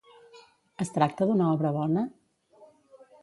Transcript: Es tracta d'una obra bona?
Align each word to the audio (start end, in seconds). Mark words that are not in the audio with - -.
Es 0.85 0.89
tracta 0.95 1.27
d'una 1.31 1.51
obra 1.57 1.73
bona? 1.77 2.05